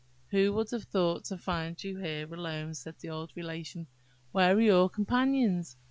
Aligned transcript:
"Who 0.31 0.53
would 0.53 0.71
have 0.71 0.85
thought 0.85 1.25
to 1.25 1.37
find 1.37 1.83
you 1.83 1.99
here 1.99 2.33
alone?" 2.33 2.73
said 2.73 2.97
the 2.97 3.09
old 3.09 3.33
Relation. 3.35 3.85
"Where 4.31 4.55
are 4.57 4.59
your 4.59 4.89
companions?" 4.89 5.77